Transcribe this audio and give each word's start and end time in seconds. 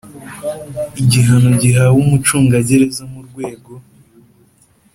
Igihano 1.01 1.49
gihawe 1.61 1.97
umucungagereza 2.03 3.03
mu 3.11 3.19
rwego 3.27 3.71